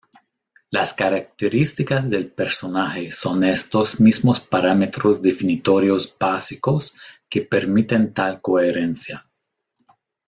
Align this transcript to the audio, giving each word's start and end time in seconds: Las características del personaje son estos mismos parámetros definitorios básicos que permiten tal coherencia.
Las 0.71 0.95
características 0.95 2.09
del 2.09 2.31
personaje 2.31 3.11
son 3.11 3.43
estos 3.43 3.99
mismos 3.99 4.39
parámetros 4.39 5.21
definitorios 5.21 6.11
básicos 6.19 6.95
que 7.29 7.43
permiten 7.43 8.11
tal 8.11 8.41
coherencia. 8.41 9.23